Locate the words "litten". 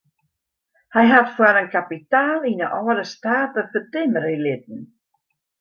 4.45-4.81